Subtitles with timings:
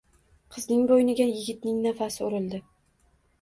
[0.53, 2.63] Qizning boʻyniga yigitning nafasi urildi